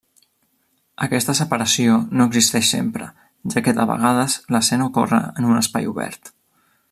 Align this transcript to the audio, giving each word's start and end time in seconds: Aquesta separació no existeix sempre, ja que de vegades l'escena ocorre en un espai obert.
Aquesta 1.07 1.35
separació 1.39 1.97
no 2.21 2.27
existeix 2.31 2.71
sempre, 2.77 3.11
ja 3.55 3.65
que 3.67 3.77
de 3.81 3.87
vegades 3.93 4.39
l'escena 4.57 4.89
ocorre 4.93 5.21
en 5.41 5.53
un 5.53 5.61
espai 5.65 5.91
obert. 5.95 6.35